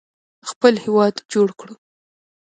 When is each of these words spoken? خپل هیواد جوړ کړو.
خپل 0.49 0.73
هیواد 0.85 1.15
جوړ 1.33 1.47
کړو. 1.59 1.73